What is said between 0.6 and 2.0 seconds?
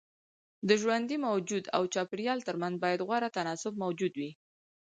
د ژوندي موجود او